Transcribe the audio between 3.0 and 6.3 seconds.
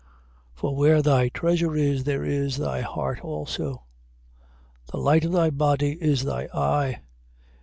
also. 6:22. The light of thy body is